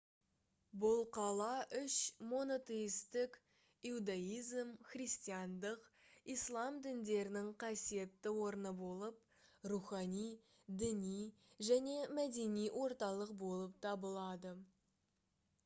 бұл 0.83 1.01
қала 1.15 1.47
үш 1.79 1.95
монотейстік 2.29 3.35
иуздаизм 3.89 4.71
христиандық 4.93 5.83
ислам 6.35 6.79
діндерінің 6.87 7.51
қасиетті 7.65 8.31
орны 8.47 8.71
болып 8.79 9.21
рухани 9.73 10.23
діни 10.85 11.19
және 11.69 11.99
мәдени 12.21 12.65
орталық 12.87 13.37
болып 13.43 13.77
табылады 13.87 14.55